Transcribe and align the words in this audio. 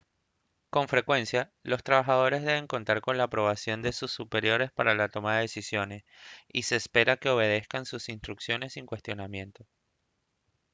con 0.71 0.87
frecuencia 0.87 1.51
los 1.61 1.83
trabajadores 1.83 2.41
deben 2.41 2.65
contar 2.65 3.01
con 3.01 3.19
la 3.19 3.25
aprobación 3.25 3.83
de 3.83 3.91
sus 3.93 4.09
superiores 4.11 4.71
para 4.71 4.95
la 4.95 5.09
toma 5.09 5.35
de 5.35 5.41
decisiones 5.41 6.05
y 6.51 6.63
se 6.63 6.75
espera 6.75 7.17
que 7.17 7.29
obedezcan 7.29 7.85
sus 7.85 8.09
instrucciones 8.09 8.73
sin 8.73 8.87
cuestionamiento 8.87 9.67